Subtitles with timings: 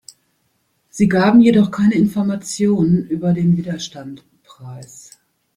[0.89, 5.19] Sie gaben jedoch keine Informationen über den Widerstand preis.